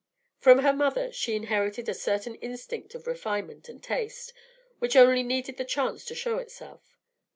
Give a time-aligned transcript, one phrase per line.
[0.39, 4.33] From her mother she inherited a certain instinct of refinement and taste
[4.79, 6.97] which only needed the chance to show itself.